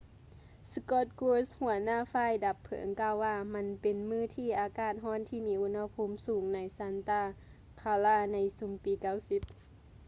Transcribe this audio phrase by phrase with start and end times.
[0.73, 7.21] scott kouns ຫົວໜ້າຝ່າຍດັບເພີງກ່າວວ່າ ມັນເປັນມື້ທີ່ອາກາດຮ້ອນທີ່ມີອຸນຫະພູມສູງໃນ santa
[7.79, 9.41] clara ໃນຊຸມປີ 90